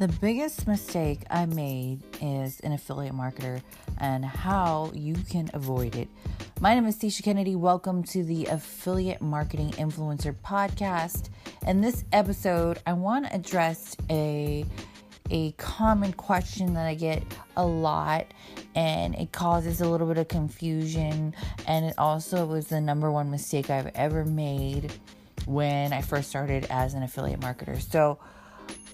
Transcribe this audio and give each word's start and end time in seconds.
The 0.00 0.08
biggest 0.08 0.66
mistake 0.66 1.24
I 1.28 1.44
made 1.44 2.00
is 2.22 2.58
an 2.60 2.72
affiliate 2.72 3.12
marketer 3.12 3.60
and 3.98 4.24
how 4.24 4.90
you 4.94 5.14
can 5.28 5.50
avoid 5.52 5.94
it. 5.94 6.08
My 6.58 6.74
name 6.74 6.86
is 6.86 6.94
Stacy 6.94 7.22
Kennedy. 7.22 7.54
Welcome 7.54 8.02
to 8.04 8.24
the 8.24 8.46
Affiliate 8.46 9.20
Marketing 9.20 9.68
Influencer 9.72 10.34
Podcast. 10.42 11.28
In 11.66 11.82
this 11.82 12.06
episode, 12.14 12.80
I 12.86 12.94
want 12.94 13.26
to 13.26 13.34
address 13.34 13.94
a 14.08 14.64
a 15.30 15.52
common 15.58 16.14
question 16.14 16.72
that 16.72 16.86
I 16.86 16.94
get 16.94 17.22
a 17.58 17.66
lot, 17.66 18.24
and 18.74 19.14
it 19.16 19.32
causes 19.32 19.82
a 19.82 19.86
little 19.86 20.06
bit 20.06 20.16
of 20.16 20.28
confusion. 20.28 21.34
And 21.66 21.84
it 21.84 21.94
also 21.98 22.46
was 22.46 22.68
the 22.68 22.80
number 22.80 23.12
one 23.12 23.30
mistake 23.30 23.68
I've 23.68 23.90
ever 23.94 24.24
made 24.24 24.94
when 25.44 25.92
I 25.92 26.00
first 26.00 26.30
started 26.30 26.66
as 26.70 26.94
an 26.94 27.02
affiliate 27.02 27.40
marketer. 27.40 27.78
So, 27.78 28.18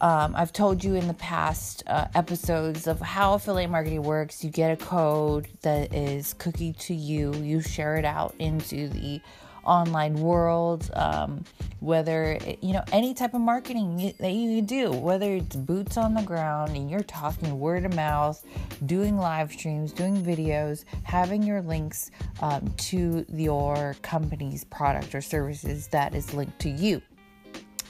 um, 0.01 0.35
I've 0.37 0.53
told 0.53 0.85
you 0.85 0.95
in 0.95 1.07
the 1.07 1.15
past 1.15 1.83
uh, 1.87 2.09
episodes 2.15 2.87
of 2.87 3.01
how 3.01 3.35
affiliate 3.35 3.71
marketing 3.71 4.03
works. 4.03 4.45
You 4.45 4.51
get 4.51 4.71
a 4.71 4.85
code 4.85 5.49
that 5.63 5.95
is 5.95 6.35
cookie 6.35 6.73
to 6.75 6.95
you, 6.95 7.35
you 7.35 7.61
share 7.61 7.97
it 7.97 8.05
out 8.05 8.35
into 8.39 8.89
the 8.89 9.21
online 9.65 10.15
world, 10.15 10.91
um, 10.95 11.45
whether, 11.81 12.39
you 12.61 12.73
know, 12.73 12.85
any 12.93 13.13
type 13.15 13.35
of 13.35 13.41
marketing 13.41 14.15
that 14.21 14.31
you 14.31 14.63
do, 14.63 14.93
whether 14.93 15.35
it's 15.35 15.57
boots 15.57 15.97
on 15.97 16.15
the 16.15 16.23
ground 16.23 16.77
and 16.77 16.91
you're 16.91 17.03
talking 17.03 17.59
word 17.59 17.85
of 17.85 17.95
mouth, 17.95 18.45
doing 18.87 19.19
live 19.19 19.51
streams, 19.53 19.93
doing 19.93 20.23
videos, 20.23 20.85
having 21.03 21.43
your 21.43 21.61
links 21.63 22.11
um, 22.41 22.73
to 22.77 23.27
your 23.33 23.97
company's 24.03 24.65
product 24.65 25.15
or 25.15 25.21
services 25.21 25.89
that 25.89 26.15
is 26.15 26.33
linked 26.33 26.59
to 26.61 26.71
you 26.71 27.03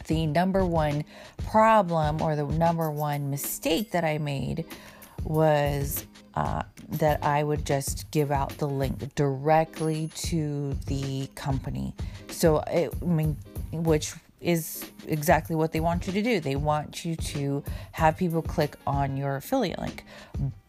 the 0.06 0.26
number 0.26 0.64
one 0.64 1.04
problem 1.48 2.20
or 2.22 2.36
the 2.36 2.44
number 2.44 2.90
one 2.90 3.30
mistake 3.30 3.90
that 3.92 4.04
I 4.04 4.18
made 4.18 4.64
was 5.24 6.06
uh, 6.34 6.62
that 6.88 7.24
I 7.24 7.42
would 7.42 7.64
just 7.64 8.10
give 8.10 8.30
out 8.30 8.56
the 8.58 8.68
link 8.68 9.14
directly 9.14 10.10
to 10.16 10.74
the 10.86 11.28
company. 11.34 11.94
So, 12.28 12.58
it, 12.68 12.94
I 13.00 13.04
mean, 13.04 13.36
which 13.72 14.12
is 14.40 14.90
exactly 15.08 15.56
what 15.56 15.72
they 15.72 15.80
want 15.80 16.06
you 16.06 16.12
to 16.12 16.22
do. 16.22 16.40
They 16.40 16.56
want 16.56 17.04
you 17.04 17.16
to 17.16 17.64
have 17.92 18.16
people 18.16 18.42
click 18.42 18.76
on 18.86 19.16
your 19.16 19.36
affiliate 19.36 19.78
link. 19.78 20.04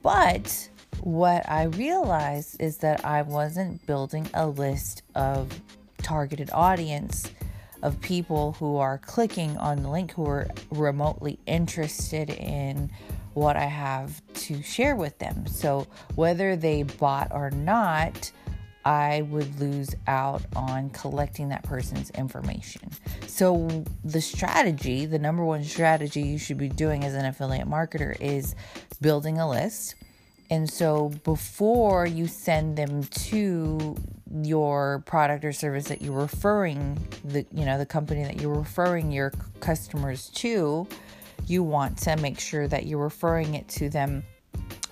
But 0.02 0.70
what 1.02 1.48
I 1.50 1.64
realized 1.64 2.62
is 2.62 2.78
that 2.78 3.04
I 3.06 3.22
wasn't 3.22 3.86
building 3.86 4.30
a 4.34 4.48
list 4.48 5.04
of 5.16 5.62
targeted 6.02 6.50
audience 6.54 7.30
of 7.88 8.00
people 8.02 8.52
who 8.60 8.76
are 8.76 8.98
clicking 8.98 9.58
on 9.58 9.82
the 9.82 9.90
link 9.90 10.12
who 10.12 10.26
are 10.26 10.48
remotely 10.72 11.40
interested 11.46 12.30
in 12.30 12.92
what 13.34 13.56
I 13.56 13.64
have 13.66 14.22
to 14.34 14.62
share 14.62 14.98
with 14.98 15.18
them. 15.20 15.48
So, 15.48 15.88
whether 16.16 16.58
they 16.58 16.84
bought 16.84 17.32
or 17.32 17.50
not, 17.50 18.30
I 18.84 19.22
would 19.30 19.58
lose 19.60 19.96
out 20.06 20.42
on 20.54 20.90
collecting 20.90 21.48
that 21.50 21.64
person's 21.64 22.10
information. 22.10 22.92
So, 23.26 23.86
the 24.04 24.22
strategy, 24.22 25.06
the 25.06 25.20
number 25.20 25.46
one 25.46 25.64
strategy 25.64 26.22
you 26.24 26.38
should 26.38 26.58
be 26.58 26.68
doing 26.68 27.06
as 27.06 27.14
an 27.14 27.26
affiliate 27.26 27.70
marketer 27.70 28.20
is 28.20 28.54
building 29.00 29.40
a 29.40 29.50
list. 29.50 29.96
And 30.50 30.70
so, 30.70 31.10
before 31.24 32.06
you 32.06 32.28
send 32.28 32.78
them 32.78 33.04
to 33.04 33.96
your 34.44 35.04
product 35.06 35.44
or 35.44 35.52
service 35.52 35.86
that 35.86 36.02
you're 36.02 36.20
referring 36.20 36.98
the 37.24 37.46
you 37.54 37.66
know 37.66 37.78
the 37.78 37.86
company 37.86 38.24
that 38.24 38.42
you're 38.42 38.54
referring 38.54 39.10
your 39.10 39.32
customers 39.62 40.28
to 40.30 40.86
you 41.48 41.64
want 41.64 41.98
to 41.98 42.16
make 42.18 42.40
sure 42.40 42.68
that 42.68 42.86
you're 42.86 43.02
referring 43.02 43.56
it 43.56 43.68
to 43.70 43.90
them 43.90 44.24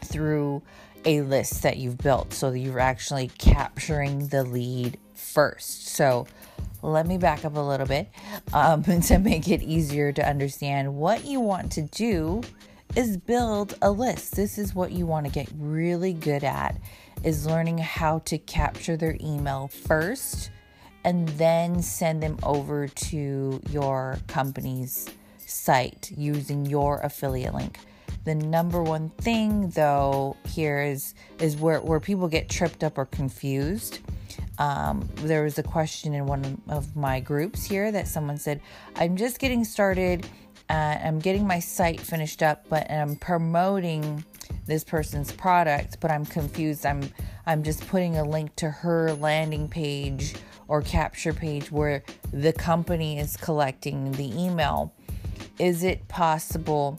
through 0.05 0.61
a 1.05 1.21
list 1.21 1.63
that 1.63 1.77
you've 1.77 1.97
built 1.97 2.33
so 2.33 2.49
that 2.51 2.59
you're 2.59 2.79
actually 2.79 3.29
capturing 3.37 4.27
the 4.27 4.43
lead 4.43 4.97
first. 5.13 5.87
So 5.89 6.25
let 6.81 7.05
me 7.05 7.17
back 7.17 7.45
up 7.45 7.55
a 7.55 7.59
little 7.59 7.85
bit 7.85 8.09
um, 8.53 8.83
to 9.01 9.19
make 9.19 9.47
it 9.47 9.61
easier 9.61 10.11
to 10.13 10.27
understand 10.27 10.95
what 10.95 11.25
you 11.25 11.39
want 11.39 11.71
to 11.73 11.83
do 11.83 12.41
is 12.95 13.17
build 13.17 13.75
a 13.81 13.91
list 13.91 14.35
this 14.35 14.57
is 14.57 14.73
what 14.73 14.91
you 14.91 15.05
want 15.05 15.25
to 15.25 15.31
get 15.31 15.49
really 15.57 16.13
good 16.13 16.43
at 16.43 16.77
is 17.23 17.45
learning 17.45 17.77
how 17.77 18.19
to 18.19 18.37
capture 18.37 18.95
their 18.95 19.17
email 19.21 19.67
first 19.67 20.51
and 21.05 21.29
then 21.29 21.81
send 21.81 22.21
them 22.21 22.37
over 22.43 22.87
to 22.87 23.61
your 23.69 24.17
company's 24.27 25.07
site 25.37 26.11
using 26.17 26.65
your 26.65 26.99
affiliate 27.01 27.53
link. 27.53 27.79
The 28.25 28.33
number 28.33 28.81
one 28.81 29.09
thing 29.09 29.69
though 29.69 30.35
here 30.45 30.81
is 30.81 31.13
is 31.39 31.55
where, 31.57 31.79
where 31.79 31.99
people 31.99 32.27
get 32.27 32.49
tripped 32.49 32.83
up 32.83 32.97
or 32.97 33.05
confused. 33.05 33.99
Um, 34.57 35.07
there 35.17 35.43
was 35.43 35.59
a 35.59 35.63
question 35.63 36.13
in 36.13 36.25
one 36.25 36.59
of 36.69 36.95
my 36.95 37.19
groups 37.19 37.63
here 37.63 37.91
that 37.91 38.07
someone 38.07 38.37
said, 38.37 38.61
I'm 38.95 39.15
just 39.15 39.39
getting 39.39 39.63
started. 39.63 40.27
Uh, 40.69 40.97
I'm 41.03 41.19
getting 41.19 41.45
my 41.45 41.59
site 41.59 41.99
finished 41.99 42.41
up, 42.41 42.65
but 42.69 42.89
I'm 42.89 43.15
promoting 43.17 44.23
this 44.65 44.83
person's 44.83 45.31
product, 45.31 45.99
but 45.99 46.11
I'm 46.11 46.25
confused. 46.25 46.85
I'm 46.85 47.09
I'm 47.45 47.61
just 47.61 47.87
putting 47.87 48.17
a 48.17 48.23
link 48.23 48.55
to 48.57 48.69
her 48.69 49.13
landing 49.13 49.67
page 49.67 50.33
or 50.67 50.81
capture 50.81 51.33
page 51.33 51.71
where 51.71 52.03
the 52.33 52.51
company 52.51 53.19
is 53.19 53.37
collecting 53.37 54.11
the 54.13 54.31
email. 54.39 54.93
Is 55.59 55.83
it 55.83 56.07
possible 56.07 56.97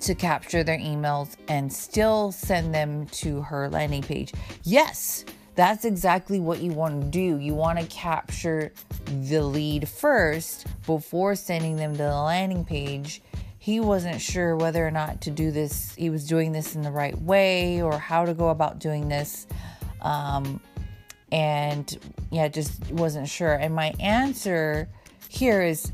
to 0.00 0.14
capture 0.14 0.62
their 0.62 0.78
emails 0.78 1.36
and 1.48 1.72
still 1.72 2.30
send 2.30 2.74
them 2.74 3.06
to 3.06 3.42
her 3.42 3.68
landing 3.68 4.02
page? 4.02 4.32
Yes. 4.62 5.24
That's 5.54 5.84
exactly 5.84 6.40
what 6.40 6.60
you 6.60 6.72
want 6.72 7.00
to 7.00 7.08
do. 7.08 7.38
You 7.38 7.54
want 7.54 7.78
to 7.78 7.86
capture 7.86 8.72
the 9.06 9.42
lead 9.42 9.88
first 9.88 10.66
before 10.86 11.34
sending 11.34 11.76
them 11.76 11.92
to 11.92 12.02
the 12.02 12.20
landing 12.20 12.64
page 12.64 13.22
he 13.64 13.80
wasn't 13.80 14.20
sure 14.20 14.56
whether 14.56 14.86
or 14.86 14.90
not 14.90 15.22
to 15.22 15.30
do 15.30 15.50
this. 15.50 15.94
He 15.94 16.10
was 16.10 16.26
doing 16.26 16.52
this 16.52 16.76
in 16.76 16.82
the 16.82 16.90
right 16.90 17.18
way 17.22 17.80
or 17.80 17.98
how 17.98 18.26
to 18.26 18.34
go 18.34 18.50
about 18.50 18.78
doing 18.78 19.08
this. 19.08 19.46
Um, 20.02 20.60
and 21.32 21.98
yeah, 22.30 22.48
just 22.48 22.90
wasn't 22.90 23.26
sure. 23.26 23.54
And 23.54 23.74
my 23.74 23.94
answer 24.00 24.86
here 25.30 25.62
is 25.62 25.90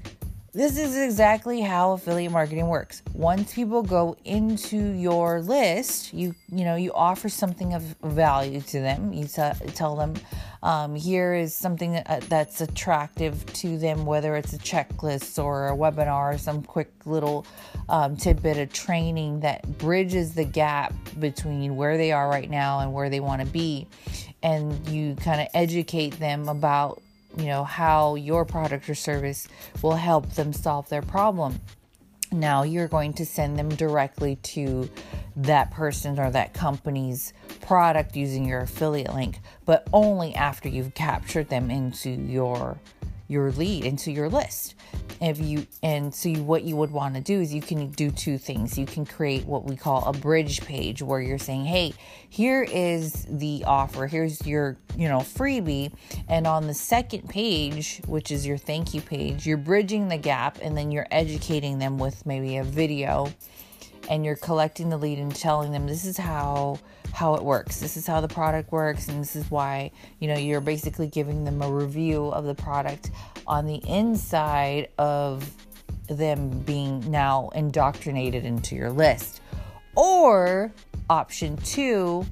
this 0.52 0.76
is 0.76 0.96
exactly 0.96 1.60
how 1.60 1.92
affiliate 1.92 2.32
marketing 2.32 2.66
works. 2.66 3.02
Once 3.14 3.54
people 3.54 3.82
go 3.82 4.16
into 4.24 4.76
your 4.76 5.40
list, 5.40 6.12
you 6.12 6.34
you 6.50 6.64
know 6.64 6.74
you 6.74 6.92
offer 6.92 7.28
something 7.28 7.72
of 7.74 7.82
value 8.02 8.60
to 8.60 8.80
them. 8.80 9.12
You 9.12 9.26
t- 9.26 9.70
tell 9.74 9.94
them 9.94 10.14
um, 10.62 10.96
here 10.96 11.34
is 11.34 11.54
something 11.54 11.96
uh, 11.96 12.20
that's 12.28 12.60
attractive 12.60 13.46
to 13.54 13.78
them, 13.78 14.04
whether 14.04 14.34
it's 14.34 14.52
a 14.52 14.58
checklist 14.58 15.42
or 15.42 15.68
a 15.68 15.76
webinar 15.76 16.34
or 16.34 16.38
some 16.38 16.62
quick 16.62 16.90
little 17.06 17.46
um, 17.88 18.16
tidbit 18.16 18.58
of 18.58 18.72
training 18.72 19.40
that 19.40 19.78
bridges 19.78 20.34
the 20.34 20.44
gap 20.44 20.92
between 21.20 21.76
where 21.76 21.96
they 21.96 22.10
are 22.10 22.28
right 22.28 22.50
now 22.50 22.80
and 22.80 22.92
where 22.92 23.08
they 23.08 23.20
want 23.20 23.40
to 23.40 23.46
be, 23.46 23.86
and 24.42 24.88
you 24.88 25.14
kind 25.14 25.40
of 25.40 25.46
educate 25.54 26.18
them 26.18 26.48
about 26.48 27.00
you 27.36 27.46
know, 27.46 27.64
how 27.64 28.14
your 28.14 28.44
product 28.44 28.88
or 28.88 28.94
service 28.94 29.48
will 29.82 29.96
help 29.96 30.30
them 30.34 30.52
solve 30.52 30.88
their 30.88 31.02
problem. 31.02 31.60
Now 32.32 32.62
you're 32.62 32.88
going 32.88 33.14
to 33.14 33.26
send 33.26 33.58
them 33.58 33.68
directly 33.70 34.36
to 34.36 34.88
that 35.36 35.70
person 35.70 36.18
or 36.18 36.30
that 36.30 36.54
company's 36.54 37.32
product 37.60 38.14
using 38.14 38.46
your 38.46 38.60
affiliate 38.60 39.14
link, 39.14 39.40
but 39.64 39.88
only 39.92 40.34
after 40.34 40.68
you've 40.68 40.94
captured 40.94 41.48
them 41.48 41.70
into 41.70 42.10
your 42.10 42.78
your 43.30 43.52
lead 43.52 43.84
into 43.84 44.10
your 44.10 44.28
list. 44.28 44.74
If 45.20 45.38
you 45.38 45.66
and 45.82 46.12
so 46.14 46.30
you, 46.30 46.42
what 46.42 46.64
you 46.64 46.76
would 46.76 46.90
want 46.90 47.14
to 47.14 47.20
do 47.20 47.40
is 47.40 47.54
you 47.54 47.62
can 47.62 47.90
do 47.90 48.10
two 48.10 48.38
things. 48.38 48.76
You 48.76 48.86
can 48.86 49.06
create 49.06 49.46
what 49.46 49.64
we 49.64 49.76
call 49.76 50.04
a 50.06 50.12
bridge 50.12 50.62
page 50.62 51.00
where 51.00 51.20
you're 51.20 51.38
saying, 51.38 51.66
"Hey, 51.66 51.94
here 52.28 52.62
is 52.62 53.26
the 53.28 53.64
offer. 53.66 54.06
Here's 54.06 54.44
your, 54.46 54.78
you 54.96 55.08
know, 55.08 55.18
freebie." 55.18 55.92
And 56.28 56.46
on 56.46 56.66
the 56.66 56.74
second 56.74 57.28
page, 57.28 58.00
which 58.06 58.32
is 58.32 58.46
your 58.46 58.58
thank 58.58 58.94
you 58.94 59.00
page, 59.00 59.46
you're 59.46 59.58
bridging 59.58 60.08
the 60.08 60.18
gap 60.18 60.58
and 60.60 60.76
then 60.76 60.90
you're 60.90 61.08
educating 61.10 61.78
them 61.78 61.98
with 61.98 62.26
maybe 62.26 62.56
a 62.56 62.64
video 62.64 63.32
and 64.08 64.24
you're 64.24 64.36
collecting 64.36 64.88
the 64.88 64.96
lead 64.96 65.18
and 65.18 65.34
telling 65.34 65.70
them 65.70 65.86
this 65.86 66.04
is 66.04 66.16
how 66.16 66.78
how 67.12 67.34
it 67.34 67.42
works. 67.42 67.80
This 67.80 67.96
is 67.96 68.06
how 68.06 68.20
the 68.20 68.28
product 68.28 68.72
works 68.72 69.08
and 69.08 69.20
this 69.20 69.36
is 69.36 69.50
why, 69.50 69.90
you 70.18 70.28
know, 70.28 70.36
you're 70.36 70.60
basically 70.60 71.06
giving 71.06 71.44
them 71.44 71.62
a 71.62 71.70
review 71.70 72.28
of 72.28 72.44
the 72.44 72.54
product 72.54 73.10
on 73.46 73.66
the 73.66 73.80
inside 73.86 74.88
of 74.98 75.50
them 76.08 76.50
being 76.60 77.10
now 77.10 77.50
indoctrinated 77.54 78.44
into 78.44 78.74
your 78.74 78.90
list. 78.90 79.40
Or 79.96 80.72
option 81.08 81.56
2, 81.58 82.24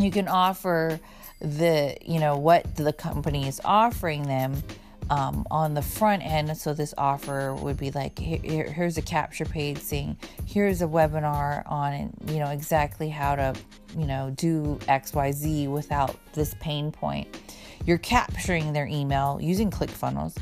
you 0.00 0.10
can 0.10 0.28
offer 0.28 1.00
the, 1.40 1.96
you 2.02 2.20
know, 2.20 2.36
what 2.36 2.76
the 2.76 2.92
company 2.92 3.48
is 3.48 3.60
offering 3.64 4.22
them 4.24 4.62
um, 5.10 5.46
on 5.50 5.74
the 5.74 5.82
front 5.82 6.24
end. 6.24 6.56
So 6.56 6.74
this 6.74 6.94
offer 6.96 7.54
would 7.54 7.76
be 7.76 7.90
like, 7.90 8.18
here, 8.18 8.64
here's 8.64 8.98
a 8.98 9.02
capture 9.02 9.44
page 9.44 9.78
saying, 9.78 10.16
here's 10.46 10.82
a 10.82 10.86
webinar 10.86 11.68
on, 11.70 12.12
you 12.26 12.38
know, 12.38 12.50
exactly 12.50 13.08
how 13.08 13.36
to, 13.36 13.54
you 13.96 14.06
know, 14.06 14.32
do 14.36 14.78
X, 14.88 15.12
Y, 15.14 15.32
Z 15.32 15.68
without 15.68 16.16
this 16.32 16.54
pain 16.60 16.90
point. 16.90 17.40
You're 17.86 17.98
capturing 17.98 18.72
their 18.72 18.86
email 18.86 19.38
using 19.40 19.70
ClickFunnels, 19.70 20.36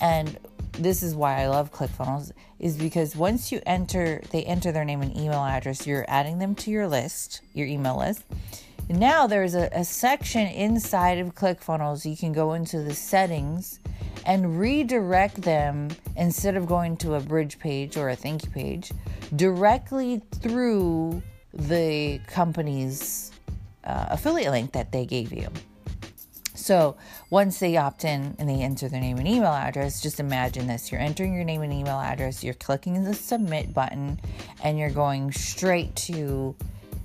and 0.00 0.38
this 0.72 1.02
is 1.02 1.14
why 1.14 1.42
I 1.42 1.48
love 1.48 1.72
ClickFunnels 1.72 2.32
is 2.58 2.76
because 2.76 3.14
once 3.14 3.52
you 3.52 3.60
enter, 3.66 4.22
they 4.30 4.44
enter 4.44 4.72
their 4.72 4.84
name 4.84 5.02
and 5.02 5.14
email 5.16 5.44
address. 5.44 5.86
You're 5.86 6.06
adding 6.08 6.38
them 6.38 6.54
to 6.56 6.70
your 6.70 6.88
list, 6.88 7.42
your 7.52 7.66
email 7.66 7.98
list. 7.98 8.24
Now 8.88 9.26
there's 9.26 9.54
a, 9.54 9.68
a 9.72 9.84
section 9.84 10.46
inside 10.46 11.18
of 11.18 11.34
ClickFunnels. 11.34 12.08
You 12.08 12.16
can 12.16 12.32
go 12.32 12.52
into 12.54 12.82
the 12.82 12.94
settings 12.94 13.80
and 14.26 14.58
redirect 14.58 15.40
them 15.40 15.88
instead 16.16 16.56
of 16.56 16.66
going 16.66 16.96
to 16.98 17.14
a 17.14 17.20
bridge 17.20 17.58
page 17.58 17.96
or 17.96 18.10
a 18.10 18.16
thank 18.16 18.44
you 18.44 18.50
page 18.50 18.92
directly 19.36 20.20
through 20.42 21.22
the 21.54 22.20
company's 22.26 23.30
uh, 23.84 24.06
affiliate 24.10 24.50
link 24.50 24.72
that 24.72 24.92
they 24.92 25.06
gave 25.06 25.32
you. 25.32 25.48
So 26.54 26.96
once 27.30 27.60
they 27.60 27.76
opt 27.76 28.04
in 28.04 28.34
and 28.40 28.48
they 28.48 28.60
enter 28.60 28.88
their 28.88 29.00
name 29.00 29.18
and 29.18 29.28
email 29.28 29.52
address, 29.52 30.02
just 30.02 30.18
imagine 30.18 30.66
this 30.66 30.90
you're 30.90 31.00
entering 31.00 31.32
your 31.32 31.44
name 31.44 31.62
and 31.62 31.72
email 31.72 32.00
address, 32.00 32.42
you're 32.42 32.54
clicking 32.54 33.04
the 33.04 33.14
submit 33.14 33.72
button, 33.72 34.18
and 34.64 34.76
you're 34.76 34.90
going 34.90 35.30
straight 35.30 35.94
to 35.94 36.56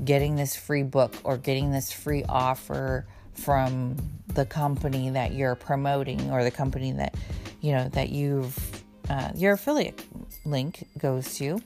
getting 0.04 0.36
this 0.36 0.56
free 0.56 0.82
book 0.82 1.14
or 1.24 1.38
getting 1.38 1.72
this 1.72 1.92
free 1.92 2.24
offer 2.28 3.06
from 3.42 3.96
the 4.30 4.46
company 4.46 5.10
that 5.10 5.34
you're 5.34 5.56
promoting 5.56 6.30
or 6.32 6.44
the 6.44 6.52
company 6.52 6.92
that 6.92 7.16
you 7.62 7.72
know 7.74 7.90
that 7.90 8.10
you've 8.10 8.84
uh, 9.10 9.30
your 9.36 9.54
affiliate 9.54 10.06
link 10.46 10.88
goes 10.98 11.36
to 11.36 11.60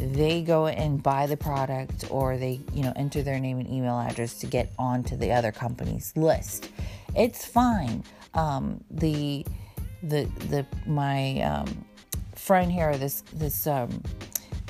they 0.00 0.42
go 0.42 0.66
and 0.66 1.02
buy 1.02 1.26
the 1.26 1.36
product 1.36 2.04
or 2.10 2.36
they 2.36 2.60
you 2.72 2.82
know 2.82 2.92
enter 2.96 3.22
their 3.22 3.38
name 3.38 3.58
and 3.58 3.68
email 3.68 3.98
address 3.98 4.34
to 4.38 4.46
get 4.46 4.72
onto 4.78 5.16
the 5.16 5.30
other 5.30 5.52
company's 5.52 6.12
list. 6.16 6.70
It's 7.14 7.44
fine. 7.44 8.02
Um, 8.34 8.82
the 8.90 9.44
the 10.02 10.24
the 10.48 10.66
my 10.86 11.40
um, 11.42 11.84
friend 12.34 12.72
here 12.72 12.96
this 12.96 13.22
this 13.34 13.66
um, 13.66 14.02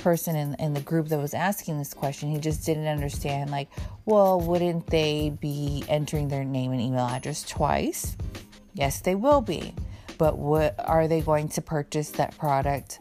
person 0.03 0.37
in, 0.37 0.55
in 0.55 0.75
the 0.75 0.81
group 0.81 1.09
that 1.09 1.19
was 1.19 1.35
asking 1.35 1.79
this 1.79 1.95
question 1.95 2.31
he 2.31 2.39
just 2.39 2.65
didn't 2.65 2.87
understand 2.87 3.51
like 3.51 3.69
well, 4.11 4.41
wouldn't 4.41 4.89
they 4.89 5.31
be 5.41 5.85
entering 5.89 6.27
their 6.27 6.43
name 6.43 6.73
and 6.73 6.81
email 6.81 7.07
address 7.07 7.45
twice? 7.45 8.17
Yes, 8.75 9.01
they 9.01 9.15
will 9.15 9.41
be. 9.41 9.73
But 10.19 10.37
what 10.37 10.75
are 10.79 11.07
they 11.07 11.21
going 11.21 11.49
to 11.51 11.63
purchase 11.63 12.11
that 12.11 12.37
product 12.37 12.99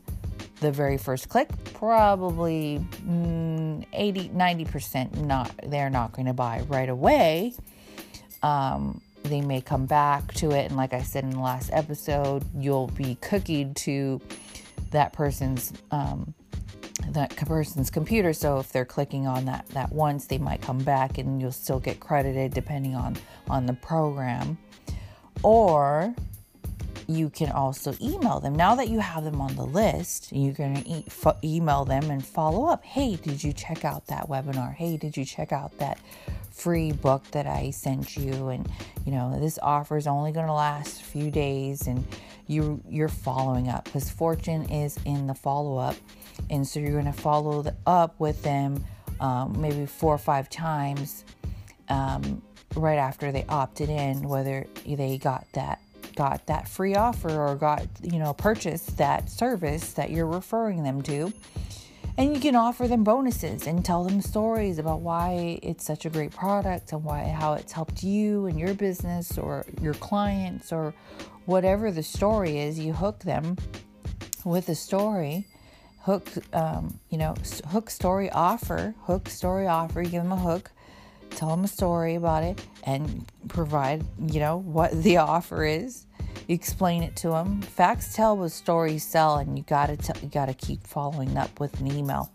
the 0.59 0.71
very 0.71 0.97
first 0.99 1.29
click? 1.29 1.49
Probably 1.73 2.85
mm, 3.07 3.85
80, 3.91 4.29
90% 4.29 5.17
not 5.25 5.51
they're 5.65 5.89
not 5.89 6.11
going 6.11 6.27
to 6.27 6.33
buy 6.33 6.61
right 6.67 6.89
away. 6.89 7.53
Um, 8.43 9.01
they 9.23 9.41
may 9.41 9.61
come 9.61 9.85
back 9.85 10.31
to 10.35 10.51
it 10.51 10.65
and 10.65 10.77
like 10.77 10.93
I 10.93 11.01
said 11.01 11.23
in 11.23 11.31
the 11.31 11.39
last 11.39 11.71
episode, 11.73 12.43
you'll 12.55 12.87
be 12.87 13.15
cookied 13.15 13.75
to 13.77 14.21
that 14.91 15.11
person's 15.11 15.73
um, 15.91 16.33
that 17.13 17.35
person's 17.35 17.89
computer. 17.89 18.33
So 18.33 18.59
if 18.59 18.71
they're 18.71 18.85
clicking 18.85 19.27
on 19.27 19.45
that 19.45 19.67
that 19.69 19.91
once, 19.91 20.25
they 20.25 20.37
might 20.37 20.61
come 20.61 20.79
back 20.79 21.17
and 21.17 21.41
you'll 21.41 21.51
still 21.51 21.79
get 21.79 21.99
credited 21.99 22.53
depending 22.53 22.95
on 22.95 23.17
on 23.49 23.65
the 23.65 23.73
program. 23.73 24.57
Or 25.43 26.13
you 27.09 27.29
can 27.31 27.51
also 27.51 27.95
email 27.99 28.39
them. 28.39 28.53
Now 28.53 28.75
that 28.75 28.87
you 28.87 28.99
have 28.99 29.23
them 29.23 29.41
on 29.41 29.55
the 29.55 29.65
list, 29.65 30.29
you're 30.31 30.53
going 30.53 30.75
to 30.75 30.87
e- 30.87 31.05
f- 31.07 31.43
email 31.43 31.83
them 31.83 32.11
and 32.11 32.23
follow 32.23 32.67
up. 32.67 32.83
Hey, 32.83 33.15
did 33.15 33.43
you 33.43 33.51
check 33.51 33.83
out 33.83 34.05
that 34.07 34.29
webinar? 34.29 34.75
Hey, 34.75 34.95
did 34.95 35.17
you 35.17 35.25
check 35.25 35.51
out 35.51 35.75
that 35.79 35.97
free 36.51 36.91
book 36.91 37.23
that 37.31 37.47
I 37.47 37.71
sent 37.71 38.15
you? 38.15 38.49
And 38.49 38.69
you 39.05 39.11
know, 39.11 39.39
this 39.39 39.57
offer 39.59 39.97
is 39.97 40.05
only 40.05 40.31
going 40.31 40.45
to 40.45 40.53
last 40.53 41.01
a 41.01 41.03
few 41.03 41.31
days 41.31 41.87
and 41.87 42.05
you 42.45 42.81
you're 42.87 43.09
following 43.09 43.69
up 43.69 43.85
because 43.85 44.09
fortune 44.09 44.69
is 44.69 44.97
in 45.05 45.25
the 45.27 45.35
follow 45.35 45.77
up 45.77 45.95
and 46.49 46.67
so 46.67 46.79
you're 46.79 46.91
going 46.91 47.05
to 47.05 47.11
follow 47.11 47.63
up 47.85 48.19
with 48.19 48.41
them 48.41 48.83
um, 49.19 49.59
maybe 49.61 49.85
four 49.85 50.15
or 50.15 50.17
five 50.17 50.49
times 50.49 51.25
um, 51.89 52.41
right 52.75 52.97
after 52.97 53.31
they 53.31 53.45
opted 53.49 53.89
in 53.89 54.23
whether 54.23 54.65
they 54.85 55.19
got 55.19 55.45
that 55.53 55.79
got 56.19 56.45
that 56.47 56.67
free 56.67 56.95
offer 56.95 57.31
or 57.31 57.55
got 57.55 57.87
you 58.03 58.19
know 58.19 58.33
purchased 58.33 58.97
that 58.97 59.29
service 59.29 59.93
that 59.93 60.11
you're 60.11 60.27
referring 60.27 60.83
them 60.83 61.01
to 61.01 61.31
and 62.17 62.35
you 62.35 62.41
can 62.41 62.55
offer 62.55 62.89
them 62.89 63.05
bonuses 63.05 63.65
and 63.65 63.85
tell 63.85 64.03
them 64.03 64.21
stories 64.21 64.79
about 64.79 64.99
why 64.99 65.57
it's 65.63 65.85
such 65.85 66.05
a 66.05 66.09
great 66.09 66.31
product 66.31 66.91
and 66.91 67.05
why 67.05 67.23
how 67.23 67.53
it's 67.53 67.71
helped 67.71 68.03
you 68.03 68.47
and 68.47 68.59
your 68.59 68.73
business 68.73 69.37
or 69.37 69.65
your 69.81 69.93
clients 69.93 70.73
or 70.73 70.93
whatever 71.45 71.89
the 71.89 72.03
story 72.03 72.59
is 72.59 72.77
you 72.77 72.91
hook 72.91 73.19
them 73.19 73.55
with 74.43 74.67
a 74.67 74.75
story 74.75 75.47
hook, 76.09 76.27
um, 76.53 76.99
you 77.09 77.17
know, 77.17 77.35
hook 77.67 77.89
story 77.89 78.29
offer, 78.31 78.95
hook 79.03 79.29
story 79.29 79.67
offer. 79.67 80.01
You 80.01 80.09
give 80.09 80.23
them 80.23 80.31
a 80.31 80.37
hook, 80.37 80.71
tell 81.31 81.49
them 81.49 81.63
a 81.63 81.67
story 81.67 82.15
about 82.15 82.43
it, 82.43 82.59
and 82.83 83.31
provide, 83.47 84.03
you 84.27 84.39
know, 84.39 84.57
what 84.57 84.91
the 85.03 85.17
offer 85.35 85.63
is. 85.63 86.05
You 86.49 86.55
explain 86.55 87.03
it 87.03 87.15
to 87.17 87.29
them. 87.29 87.61
Facts 87.61 88.15
tell, 88.15 88.35
but 88.35 88.51
stories 88.51 89.03
sell, 89.03 89.37
and 89.37 89.55
you 89.55 89.63
gotta 89.67 89.99
you 90.23 90.29
gotta 90.29 90.55
keep 90.55 90.87
following 90.87 91.37
up 91.37 91.59
with 91.59 91.79
an 91.79 91.95
email. 91.95 92.31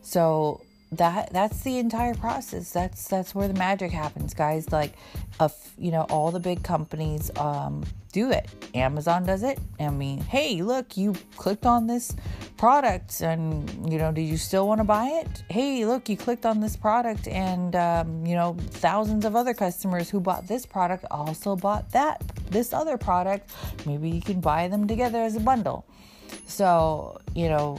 So 0.00 0.60
that 0.92 1.32
that's 1.32 1.62
the 1.62 1.78
entire 1.78 2.14
process. 2.14 2.72
That's 2.72 3.08
that's 3.08 3.34
where 3.34 3.48
the 3.48 3.54
magic 3.54 3.92
happens, 3.92 4.32
guys. 4.32 4.70
Like, 4.72 4.94
of 5.38 5.54
you 5.76 5.90
know, 5.90 6.02
all 6.10 6.30
the 6.30 6.40
big 6.40 6.62
companies 6.62 7.30
um, 7.36 7.84
do 8.12 8.30
it. 8.30 8.48
Amazon 8.74 9.24
does 9.24 9.42
it. 9.42 9.58
I 9.78 9.90
mean, 9.90 10.20
hey, 10.20 10.62
look, 10.62 10.96
you 10.96 11.14
clicked 11.36 11.66
on 11.66 11.86
this 11.86 12.16
product, 12.56 13.20
and 13.20 13.90
you 13.90 13.98
know, 13.98 14.12
do 14.12 14.22
you 14.22 14.38
still 14.38 14.66
want 14.66 14.80
to 14.80 14.84
buy 14.84 15.06
it? 15.06 15.42
Hey, 15.50 15.84
look, 15.84 16.08
you 16.08 16.16
clicked 16.16 16.46
on 16.46 16.60
this 16.60 16.76
product, 16.76 17.28
and 17.28 17.76
um, 17.76 18.24
you 18.24 18.34
know, 18.34 18.56
thousands 18.58 19.24
of 19.24 19.36
other 19.36 19.52
customers 19.52 20.08
who 20.08 20.20
bought 20.20 20.48
this 20.48 20.64
product 20.64 21.04
also 21.10 21.54
bought 21.54 21.90
that 21.92 22.22
this 22.50 22.72
other 22.72 22.96
product. 22.96 23.50
Maybe 23.86 24.08
you 24.08 24.22
can 24.22 24.40
buy 24.40 24.68
them 24.68 24.88
together 24.88 25.18
as 25.18 25.36
a 25.36 25.40
bundle. 25.40 25.84
So 26.46 27.20
you 27.34 27.48
know 27.48 27.78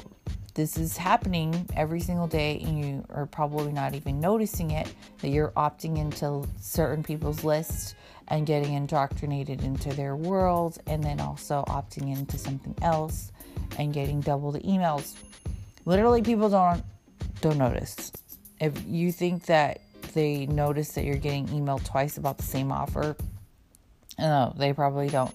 this 0.59 0.75
is 0.75 0.97
happening 0.97 1.65
every 1.77 2.01
single 2.01 2.27
day 2.27 2.59
and 2.65 2.83
you 2.83 3.05
are 3.11 3.25
probably 3.25 3.71
not 3.71 3.95
even 3.95 4.19
noticing 4.19 4.71
it 4.71 4.93
that 5.21 5.29
you're 5.29 5.51
opting 5.51 5.97
into 5.97 6.45
certain 6.59 7.01
people's 7.01 7.45
lists 7.45 7.95
and 8.27 8.45
getting 8.45 8.73
indoctrinated 8.73 9.63
into 9.63 9.87
their 9.93 10.17
world 10.17 10.77
and 10.85 11.01
then 11.01 11.21
also 11.21 11.63
opting 11.69 12.13
into 12.13 12.37
something 12.37 12.75
else 12.81 13.31
and 13.77 13.93
getting 13.93 14.19
double 14.19 14.51
the 14.51 14.59
emails. 14.59 15.15
Literally 15.85 16.21
people 16.21 16.49
don't 16.49 16.83
don't 17.39 17.57
notice. 17.57 18.11
If 18.59 18.85
you 18.85 19.13
think 19.13 19.45
that 19.45 19.79
they 20.13 20.45
notice 20.45 20.89
that 20.89 21.05
you're 21.05 21.15
getting 21.15 21.47
emailed 21.47 21.85
twice 21.85 22.17
about 22.17 22.37
the 22.37 22.43
same 22.43 22.69
offer 22.69 23.15
no 24.17 24.53
they 24.57 24.73
probably 24.73 25.07
don't. 25.07 25.33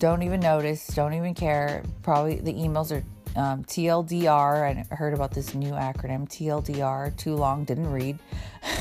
Don't 0.00 0.24
even 0.24 0.40
notice 0.40 0.88
don't 0.88 1.14
even 1.14 1.34
care. 1.34 1.84
Probably 2.02 2.40
the 2.40 2.52
emails 2.52 2.90
are 2.90 3.04
um, 3.36 3.64
TLDR. 3.64 4.86
I 4.90 4.94
heard 4.94 5.14
about 5.14 5.32
this 5.32 5.54
new 5.54 5.72
acronym, 5.72 6.28
TLDR. 6.28 7.16
Too 7.16 7.34
long, 7.34 7.64
didn't 7.64 7.90
read. 7.90 8.18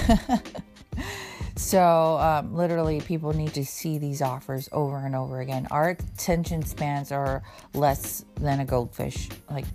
so, 1.55 2.17
um, 2.17 2.55
literally, 2.55 3.01
people 3.01 3.33
need 3.33 3.53
to 3.53 3.65
see 3.65 3.97
these 3.97 4.21
offers 4.21 4.69
over 4.71 4.97
and 4.97 5.15
over 5.15 5.41
again. 5.41 5.67
Our 5.71 5.89
attention 5.89 6.63
spans 6.65 7.11
are 7.11 7.43
less 7.73 8.25
than 8.35 8.59
a 8.59 8.65
goldfish, 8.65 9.29
like 9.49 9.65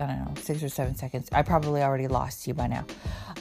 I 0.00 0.06
don't 0.06 0.18
know, 0.18 0.34
six 0.42 0.62
or 0.62 0.68
seven 0.68 0.96
seconds. 0.96 1.28
I 1.32 1.42
probably 1.42 1.82
already 1.82 2.08
lost 2.08 2.46
you 2.46 2.54
by 2.54 2.66
now. 2.66 2.86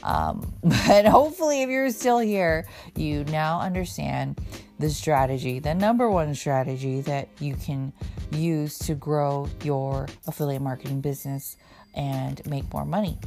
Um, 0.03 0.53
but 0.63 1.05
hopefully, 1.05 1.63
if 1.63 1.69
you're 1.69 1.89
still 1.89 2.19
here, 2.19 2.67
you 2.95 3.23
now 3.25 3.59
understand 3.59 4.39
the 4.83 4.89
strategy, 4.89 5.59
the 5.59 5.73
number 5.73 6.09
one 6.09 6.35
strategy 6.35 6.99
that 6.99 7.29
you 7.39 7.55
can 7.55 7.93
use 8.31 8.77
to 8.77 8.93
grow 8.93 9.47
your 9.63 10.09
affiliate 10.27 10.61
marketing 10.61 10.99
business 10.99 11.55
and 11.93 12.45
make 12.47 12.71
more 12.73 12.83
money. 12.83 13.17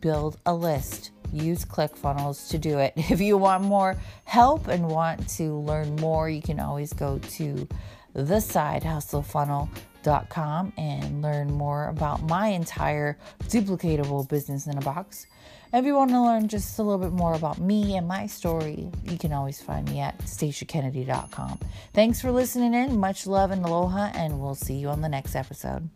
Build 0.00 0.38
a 0.46 0.54
list. 0.54 1.10
Use 1.32 1.64
ClickFunnels 1.64 2.48
to 2.50 2.58
do 2.58 2.78
it. 2.78 2.92
If 3.10 3.20
you 3.20 3.36
want 3.36 3.64
more 3.64 3.96
help 4.24 4.68
and 4.68 4.88
want 4.88 5.28
to 5.30 5.54
learn 5.54 5.96
more, 5.96 6.30
you 6.30 6.40
can 6.40 6.60
always 6.60 6.92
go 6.92 7.18
to 7.18 7.66
the 8.12 8.40
side 10.04 10.10
hustle 10.12 10.26
funnel 10.26 10.26
com 10.28 10.72
and 10.76 11.22
learn 11.22 11.52
more 11.52 11.88
about 11.88 12.22
my 12.22 12.48
entire 12.48 13.18
duplicatable 13.44 14.28
business 14.28 14.66
in 14.66 14.78
a 14.78 14.80
box. 14.80 15.26
If 15.72 15.84
you 15.84 15.94
want 15.94 16.10
to 16.10 16.20
learn 16.20 16.48
just 16.48 16.78
a 16.80 16.82
little 16.82 16.98
bit 16.98 17.12
more 17.12 17.34
about 17.34 17.58
me 17.58 17.96
and 17.96 18.08
my 18.08 18.26
story, 18.26 18.90
you 19.04 19.18
can 19.18 19.32
always 19.32 19.62
find 19.62 19.88
me 19.88 20.00
at 20.00 20.18
stacykennedy.com. 20.18 21.60
Thanks 21.92 22.20
for 22.20 22.32
listening 22.32 22.74
in. 22.74 22.98
Much 22.98 23.26
love 23.26 23.52
and 23.52 23.64
aloha, 23.64 24.10
and 24.14 24.40
we'll 24.40 24.56
see 24.56 24.74
you 24.74 24.88
on 24.88 25.00
the 25.00 25.08
next 25.08 25.36
episode. 25.36 25.88